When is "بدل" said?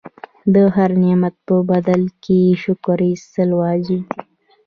1.69-2.01